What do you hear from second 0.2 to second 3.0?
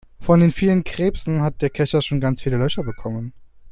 den vielen Krebsen hat der Kescher schon ganz viele Löcher